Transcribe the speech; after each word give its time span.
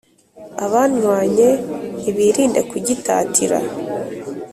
abanywanye 0.65 1.49
nibirinde 2.01 2.61
kugitatira 2.71 3.57